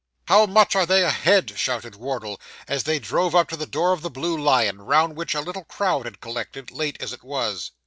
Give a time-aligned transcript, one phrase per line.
[0.25, 4.01] 'How much are they ahead?' shouted Wardle, as they drove up to the door of
[4.01, 7.69] the Blue Lion, round which a little crowd had collected, late as it was.